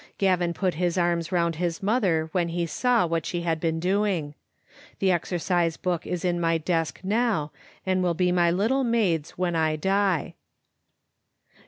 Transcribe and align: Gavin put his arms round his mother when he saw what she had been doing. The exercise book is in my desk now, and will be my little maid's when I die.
Gavin 0.17 0.51
put 0.55 0.73
his 0.81 0.97
arms 0.97 1.31
round 1.31 1.57
his 1.57 1.83
mother 1.83 2.29
when 2.31 2.47
he 2.47 2.65
saw 2.65 3.05
what 3.05 3.23
she 3.23 3.41
had 3.41 3.59
been 3.59 3.79
doing. 3.79 4.33
The 4.97 5.11
exercise 5.11 5.77
book 5.77 6.07
is 6.07 6.25
in 6.25 6.41
my 6.41 6.57
desk 6.57 7.01
now, 7.03 7.51
and 7.85 8.01
will 8.01 8.15
be 8.15 8.31
my 8.31 8.49
little 8.49 8.83
maid's 8.83 9.37
when 9.37 9.55
I 9.55 9.75
die. 9.75 10.33